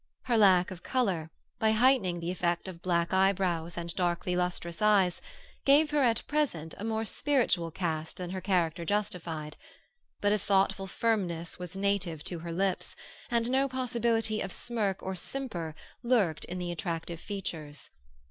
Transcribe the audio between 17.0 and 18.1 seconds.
features.